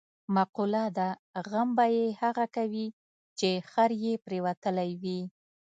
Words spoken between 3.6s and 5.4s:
خر یې پرېوتلی وي.